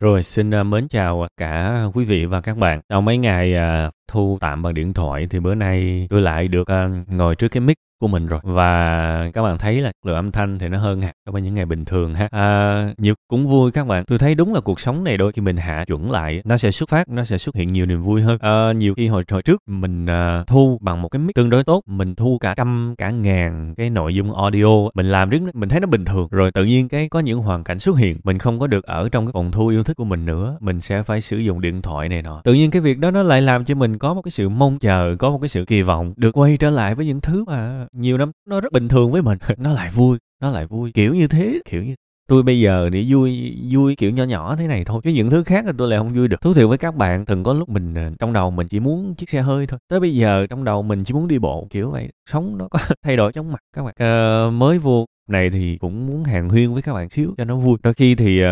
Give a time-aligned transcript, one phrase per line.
[0.00, 2.80] Rồi xin à, mến chào cả quý vị và các bạn.
[2.88, 6.70] Sau mấy ngày à, thu tạm bằng điện thoại thì bữa nay tôi lại được
[6.70, 8.40] à, ngồi trước cái mic của mình rồi.
[8.42, 11.54] Và các bạn thấy là lượng âm thanh thì nó hơn hẳn so với những
[11.54, 12.28] ngày bình thường ha.
[12.30, 14.04] À, nhiều cũng vui các bạn.
[14.04, 16.70] Tôi thấy đúng là cuộc sống này đôi khi mình hạ chuẩn lại nó sẽ
[16.70, 18.38] xuất phát nó sẽ xuất hiện nhiều niềm vui hơn.
[18.40, 21.64] À, nhiều khi hồi hồi trước mình à, thu bằng một cái mic tương đối
[21.64, 25.68] tốt mình thu cả trăm cả ngàn cái nội dung audio mình làm rất mình
[25.68, 26.28] thấy nó bình thường.
[26.30, 29.08] Rồi tự nhiên cái có những hoàn cảnh xuất hiện mình không có được ở
[29.08, 31.82] trong cái phòng thu yêu thích của mình nữa mình sẽ phải sử dụng điện
[31.82, 32.40] thoại này nọ.
[32.44, 34.78] Tự nhiên cái việc đó nó lại làm cho mình có một cái sự mong
[34.78, 37.86] chờ có một cái sự kỳ vọng được quay trở lại với những thứ mà
[37.92, 39.38] nhiều năm nó rất bình thường với mình.
[39.58, 40.92] Nó lại vui nó lại vui.
[40.92, 41.94] Kiểu như thế kiểu như
[42.28, 45.00] tôi bây giờ để vui vui kiểu nhỏ nhỏ thế này thôi.
[45.04, 46.40] Chứ những thứ khác là tôi lại không vui được.
[46.40, 49.14] Thú thiệt với các bạn từng có lúc mình ờ, trong đầu mình chỉ muốn
[49.14, 49.78] chiếc xe hơi thôi.
[49.88, 52.08] Tới bây giờ trong đầu mình chỉ muốn đi bộ kiểu vậy.
[52.30, 53.94] Sống nó có thay đổi chóng mặt các bạn.
[53.98, 57.56] À, mới vô này thì cũng muốn hàng huyên với các bạn xíu cho nó
[57.56, 57.78] vui.
[57.82, 58.48] Đôi khi thì uh,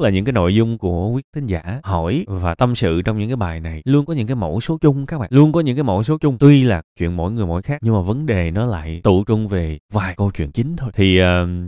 [0.00, 3.28] là những cái nội dung của quý thính giả hỏi và tâm sự trong những
[3.28, 3.82] cái bài này.
[3.84, 5.28] Luôn có những cái mẫu số chung các bạn.
[5.32, 6.36] Luôn có những cái mẫu số chung.
[6.38, 9.48] Tuy là chuyện mỗi người mỗi khác nhưng mà vấn đề nó lại tụ trung
[9.48, 10.90] về vài câu chuyện chính thôi.
[10.94, 11.26] Thì uh,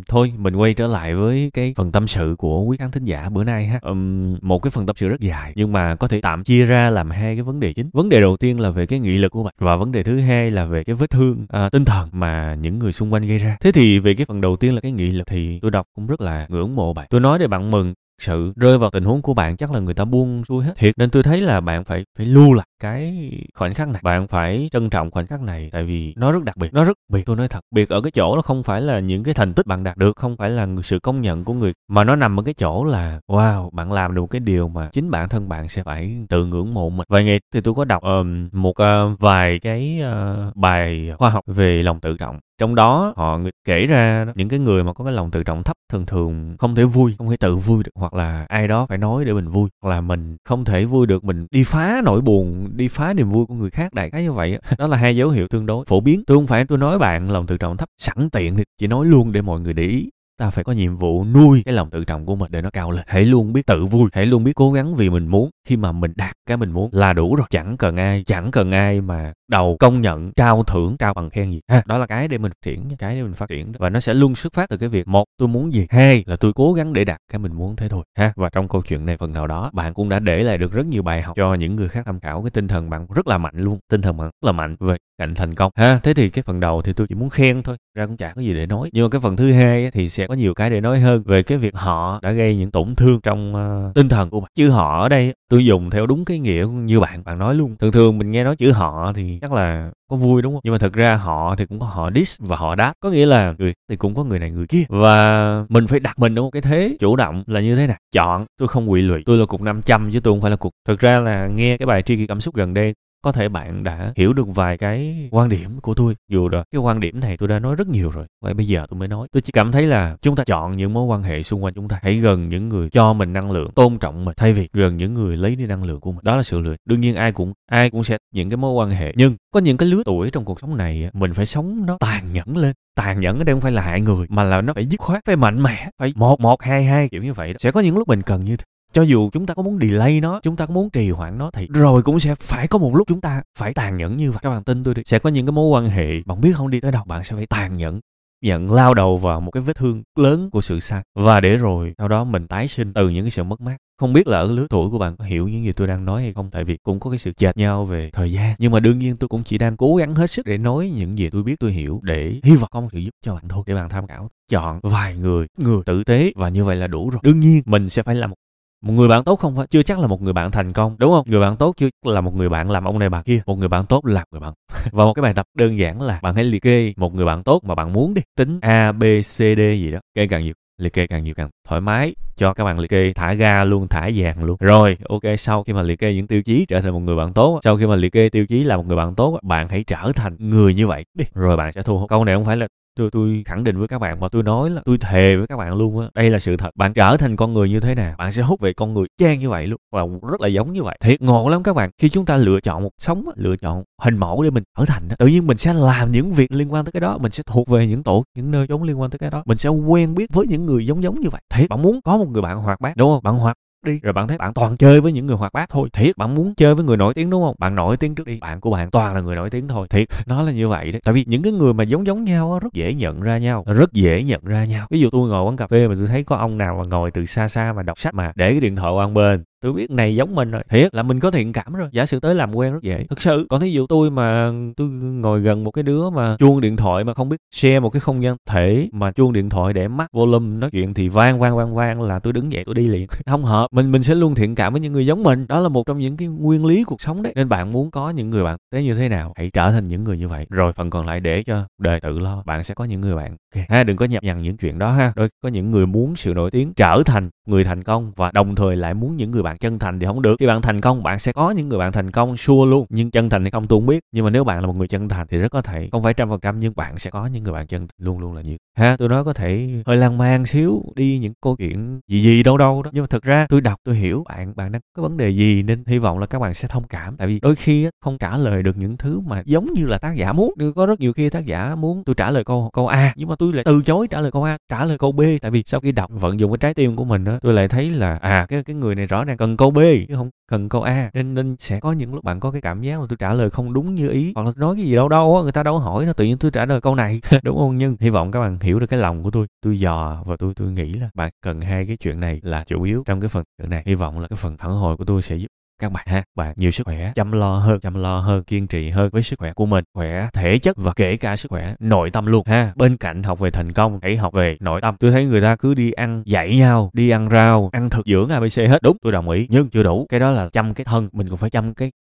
[0.09, 3.29] thôi mình quay trở lại với cái phần tâm sự của quý khán thính giả
[3.29, 3.79] bữa nay ha.
[3.83, 6.91] Um, một cái phần tâm sự rất dài nhưng mà có thể tạm chia ra
[6.91, 7.91] làm hai cái vấn đề chính.
[7.93, 10.19] Vấn đề đầu tiên là về cái nghị lực của bạn và vấn đề thứ
[10.19, 13.39] hai là về cái vết thương uh, tinh thần mà những người xung quanh gây
[13.39, 13.57] ra.
[13.61, 16.07] Thế thì về cái phần đầu tiên là cái nghị lực thì tôi đọc cũng
[16.07, 17.07] rất là ngưỡng mộ bạn.
[17.11, 19.95] Tôi nói để bạn mừng sự rơi vào tình huống của bạn chắc là người
[19.95, 20.73] ta buông xuôi hết.
[20.77, 24.01] Thiệt nên tôi thấy là bạn phải phải lưu lại cái khoảnh khắc này.
[24.05, 26.99] Bạn phải trân trọng khoảnh khắc này tại vì nó rất đặc biệt nó rất
[27.09, 27.23] biệt.
[27.27, 29.67] Tôi nói thật biệt ở cái chỗ nó không phải là những cái thành tích
[29.67, 32.43] bạn đạt được không phải là sự công nhận của người mà nó nằm ở
[32.43, 35.83] cái chỗ là wow bạn làm được cái điều mà chính bản thân bạn sẽ
[35.83, 37.07] phải tự ngưỡng mộ mình.
[37.09, 41.45] Vài ngày thì tôi có đọc um, một uh, vài cái uh, bài khoa học
[41.47, 45.15] về lòng tự trọng trong đó, họ kể ra những cái người mà có cái
[45.15, 48.15] lòng tự trọng thấp thường thường không thể vui, không thể tự vui được, hoặc
[48.15, 51.25] là ai đó phải nói để mình vui, hoặc là mình không thể vui được,
[51.25, 54.33] mình đi phá nỗi buồn, đi phá niềm vui của người khác, đại khái như
[54.33, 56.23] vậy đó là hai dấu hiệu tương đối phổ biến.
[56.27, 59.07] Tôi không phải tôi nói bạn lòng tự trọng thấp sẵn tiện thì chỉ nói
[59.07, 60.11] luôn để mọi người để ý.
[60.39, 62.91] Ta phải có nhiệm vụ nuôi cái lòng tự trọng của mình để nó cao
[62.91, 63.05] lên.
[63.07, 65.93] Hãy luôn biết tự vui, hãy luôn biết cố gắng vì mình muốn khi mà
[65.93, 67.47] mình đạt cái mình muốn là đủ rồi.
[67.51, 71.51] Chẳng cần ai chẳng cần ai mà đầu công nhận trao thưởng trao bằng khen
[71.51, 71.61] gì.
[71.69, 74.01] Ha đó là cái để mình phát triển cái để mình phát triển và nó
[74.01, 75.87] sẽ luôn xuất phát từ cái việc một tôi muốn gì?
[75.91, 78.03] Hai là tôi cố gắng để đạt cái mình muốn thế thôi.
[78.19, 80.73] Ha và trong câu chuyện này phần nào đó bạn cũng đã để lại được
[80.73, 83.27] rất nhiều bài học cho những người khác tham khảo cái tinh thần bạn rất
[83.27, 83.79] là mạnh luôn.
[83.91, 85.73] Tinh thần bạn rất là mạnh về cạnh thành công.
[85.75, 88.33] Ha thế thì cái phần đầu thì tôi chỉ muốn khen thôi ra cũng chả
[88.33, 88.91] có gì để nói.
[88.93, 91.43] Nhưng mà cái phần thứ hai thì sẽ có nhiều cái để nói hơn về
[91.43, 94.51] cái việc họ đã gây những tổn thương trong uh, tinh thần của bạn.
[94.55, 97.77] Chứ họ ở đây tôi dùng theo đúng cái nghĩa như bạn bạn nói luôn.
[97.79, 100.61] Thường thường mình nghe nói chữ họ thì chắc là có vui đúng không?
[100.65, 102.93] Nhưng mà thực ra họ thì cũng có họ diss và họ đáp.
[103.01, 104.85] Có nghĩa là người thì cũng có người này người kia.
[104.89, 107.97] Và mình phải đặt mình ở một cái thế chủ động là như thế này.
[108.13, 110.73] Chọn, tôi không quỵ lụy, tôi là cục 500 chứ tôi không phải là cục.
[110.89, 113.83] Thực ra là nghe cái bài tri kỷ cảm xúc gần đây có thể bạn
[113.83, 116.17] đã hiểu được vài cái quan điểm của tôi.
[116.29, 118.87] Dù rồi cái quan điểm này tôi đã nói rất nhiều rồi vậy bây giờ
[118.91, 119.29] tôi mới nói.
[119.33, 121.89] Tôi chỉ cảm thấy là chúng ta chọn những mối quan hệ xung quanh chúng
[121.89, 121.99] ta.
[122.03, 124.35] Hãy gần những người cho mình năng lượng, tôn trọng mình.
[124.37, 126.21] Thay vì gần những người lấy đi năng lượng của mình.
[126.23, 126.77] Đó là sự lựa.
[126.85, 129.13] Đương nhiên ai cũng ai cũng sẽ, những cái mối quan hệ.
[129.17, 132.33] Nhưng có những cái lứa tuổi trong cuộc sống này, mình phải sống nó tàn
[132.33, 132.73] nhẫn lên.
[132.95, 135.25] Tàn nhẫn ở đây không phải là hại người, mà là nó phải dứt khoát,
[135.25, 137.57] phải mạnh mẽ, phải một một, hai hai, kiểu như vậy đó.
[137.61, 140.21] sẽ có những lúc mình cần như thế cho dù chúng ta có muốn delay
[140.21, 142.95] nó, chúng ta có muốn trì hoãn nó, thì rồi cũng sẽ phải có một
[142.95, 144.41] lúc chúng ta phải tàn nhẫn như vậy.
[144.43, 145.03] Các bạn tin tôi đi.
[145.07, 146.23] Sẽ có những cái mối quan hệ.
[146.27, 146.71] Bạn biết không?
[146.71, 148.01] Đi tới đâu, bạn sẽ phải tàn nhẫn,
[148.45, 151.03] nhận lao đầu vào một cái vết thương lớn của sự sai.
[151.15, 153.77] Và để rồi sau đó mình tái sinh từ những cái sự mất mát.
[154.01, 156.23] Không biết là ở lứa tuổi của bạn có hiểu những gì tôi đang nói
[156.23, 156.51] hay không?
[156.51, 158.55] Tại vì cũng có cái sự chệch nhau về thời gian.
[158.59, 161.19] Nhưng mà đương nhiên tôi cũng chỉ đang cố gắng hết sức để nói những
[161.19, 163.63] gì tôi biết, tôi hiểu, để hy vọng có một sự giúp cho bạn thôi.
[163.67, 167.11] Để bạn tham khảo, chọn vài người người tử tế, và như vậy là đủ
[167.11, 167.21] rồi.
[167.25, 168.37] Đương nhiên, mình sẽ phải làm một
[168.83, 171.13] một người bạn tốt không phải, chưa chắc là một người bạn thành công, đúng
[171.13, 171.25] không?
[171.31, 173.41] Người bạn tốt chưa là một người bạn làm ông này bà kia.
[173.47, 174.53] Một người bạn tốt là người bạn
[174.93, 177.43] và một cái bài tập đơn giản là bạn hãy liệt kê một người bạn
[177.43, 178.23] tốt mà bạn muốn đi.
[178.37, 179.99] Tính a, b, c, d gì đó.
[180.15, 183.13] Kê càng nhiều, liệt kê càng nhiều càng thoải mái cho các bạn liệt kê,
[183.13, 184.57] thả ga luôn, thả vàng luôn.
[184.61, 187.33] Rồi, ok, sau khi mà liệt kê những tiêu chí trở thành một người bạn
[187.33, 189.85] tốt sau khi mà liệt kê tiêu chí là một người bạn tốt bạn hãy
[189.87, 191.25] trở thành người như vậy đi.
[191.35, 192.09] Rồi bạn sẽ thu hút.
[192.09, 192.67] Câu này không phải là
[192.97, 195.57] tôi tôi khẳng định với các bạn mà tôi nói là tôi thề với các
[195.57, 196.71] bạn luôn á đây là sự thật.
[196.75, 199.39] Bạn trở thành con người như thế nào bạn sẽ hút về con người trang
[199.39, 200.99] như vậy luôn và rất là giống như vậy.
[201.01, 201.91] Thiệt ngộ lắm các bạn.
[201.99, 205.09] Khi chúng ta lựa chọn một sống lựa chọn hình mẫu để mình trở thành
[205.09, 207.43] đó, tự nhiên mình sẽ làm những việc liên quan tới cái đó mình sẽ
[207.47, 209.43] thuộc về những tổ những nơi giống liên quan tới cái đó.
[209.47, 211.41] Mình sẽ quen biết với những người giống giống như vậy.
[211.55, 213.23] Thiệt bạn muốn có một người bạn hoạt bát đúng không?
[213.23, 214.01] Bạn hoạt đi.
[214.03, 215.89] Rồi bạn thấy bạn toàn chơi với những người hoạt bát thôi.
[215.93, 217.57] Thiệt, bạn muốn chơi với người nổi tiếng đúng không?
[217.59, 218.41] Bạn nổi tiếng trước đi.
[218.41, 219.87] Bạn của bạn toàn là người nổi tiếng thôi.
[219.91, 221.01] Thiệt, nó là như vậy đấy.
[221.05, 223.93] Tại vì những cái người mà giống giống nhau rất dễ nhận ra nhau, rất
[223.93, 224.87] dễ nhận ra nhau.
[224.91, 227.11] Ví dụ tôi ngồi quán cà phê mà tôi thấy có ông nào mà ngồi
[227.11, 229.91] từ xa xa mà đọc sách mà để cái điện thoại qua bên tôi biết
[229.91, 230.63] này giống mình rồi.
[230.69, 230.95] Thiệt?
[230.95, 231.89] Là mình có thiện cảm rồi.
[231.93, 233.07] Giả sử tới làm quen rất dễ.
[233.11, 233.47] Thực sự?
[233.49, 237.05] Còn thí dụ tôi mà tôi ngồi gần một cái đứa mà chuông điện thoại
[237.05, 240.13] mà không biết share một cái không gian thể mà chuông điện thoại để mắt
[240.13, 243.07] volume nói chuyện thì vang vang vang vang là tôi đứng dậy tôi đi liền.
[243.27, 243.67] Không hợp.
[243.73, 245.47] Mình mình sẽ luôn thiện cảm với những người giống mình.
[245.47, 247.33] Đó là một trong những cái nguyên lý cuộc sống đấy.
[247.37, 250.05] Nên bạn muốn có những người bạn thế như thế nào hãy trở thành những
[250.05, 250.47] người như vậy.
[250.51, 253.37] Rồi phần còn lại để cho đời tự lo bạn sẽ có những người bạn.
[253.55, 253.67] Okay.
[253.69, 255.13] ha đừng có nhập nhằn những chuyện đó ha.
[255.17, 258.55] Đôi có những người muốn sự nổi tiếng trở thành người thành công và đồng
[258.55, 260.37] thời lại muốn những người bạn chân thành thì không được.
[260.39, 262.87] Khi bạn thành công, bạn sẽ có những người bạn thành công xua luôn.
[262.89, 264.01] Nhưng chân thành hay không tôi không biết.
[264.13, 266.15] Nhưng mà nếu bạn là một người chân thành thì rất có thể, không phải
[266.15, 268.43] trăm phần trăm, nhưng bạn sẽ có những người bạn chân thành luôn luôn là
[268.43, 272.23] như ha, tôi nói có thể hơi lan man xíu đi những câu chuyện gì
[272.23, 272.91] gì đâu đâu đó.
[272.95, 275.63] Nhưng mà thực ra tôi đọc, tôi hiểu bạn bạn đang có vấn đề gì
[275.63, 277.17] nên hy vọng là các bạn sẽ thông cảm.
[277.17, 280.13] Tại vì đôi khi không trả lời được những thứ mà giống như là tác
[280.17, 280.55] giả muốn.
[280.77, 283.37] Có rất nhiều khi tác giả muốn tôi trả lời câu câu a, nhưng mà
[283.39, 285.21] tôi lại từ chối trả lời câu a, trả lời câu b.
[285.43, 287.69] Tại vì sau khi đọc vận dụng cái trái tim của mình đó tôi lại
[287.69, 290.69] thấy là à cái cái người này rõ ràng cần câu b, chứ không cần
[290.69, 291.11] câu a.
[291.15, 293.51] Nên nên sẽ có những lúc bạn có cái cảm giác mà tôi trả lời
[293.51, 294.33] không đúng như ý.
[294.35, 296.51] Hoặc là nói cái gì đâu đâu người ta đâu hỏi nó tự nhiên tôi
[296.51, 297.21] trả lời câu này.
[297.43, 297.79] Đúng không?
[297.79, 299.47] Nhưng hy vọng các bạn hiểu được cái lòng của tôi.
[299.63, 302.83] Tôi dò và tôi tôi nghĩ là bạn cần hai cái chuyện này là chủ
[302.83, 303.83] yếu trong cái phần này.
[303.87, 305.49] Hy vọng là cái phần phản hồi của tôi sẽ giúp
[305.81, 307.13] các bạn ha bạn nhiều sức khỏe.
[307.15, 309.85] Chăm lo hơn, chăm lo hơn, kiên trì hơn với sức khỏe của mình.
[309.95, 312.73] Khỏe thể chất và kể cả sức khỏe nội tâm luôn ha.
[312.77, 314.97] Bên cạnh học về thành công, hãy học về nội tâm.
[315.01, 318.29] Tôi thấy người ta cứ đi ăn dạy nhau, đi ăn rau, ăn thực dưỡng
[318.29, 318.83] abc hết.
[318.83, 320.07] Đúng, tôi đồng ý, nhưng chưa đủ.
[320.09, 321.93] Cái đó là chăm cái thân, mình còn phải chăm cái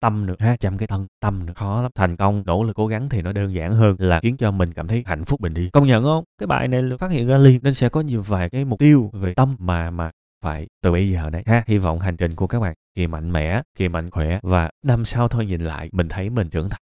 [0.00, 1.52] tâm nữa ha, chăm cái thân, tâm nữa.
[1.56, 1.90] Khó lắm.
[1.94, 4.72] Thành công, nỗ lực, cố gắng thì nó đơn giản hơn là khiến cho mình
[4.72, 5.70] cảm thấy hạnh phúc bình đi.
[5.72, 6.24] công nhận không?
[6.38, 9.10] Cái bài này phát hiện ra liền, nên sẽ có nhiều vài cái mục tiêu
[9.12, 10.10] về tâm mà mà
[10.44, 11.62] phải từ bây giờ đấy ha.
[11.66, 15.04] Hy vọng hành trình của các bạn kỳ mạnh mẽ kỳ mạnh khỏe và năm
[15.04, 16.80] sau thôi nhìn lại, mình thấy mình trưởng thành.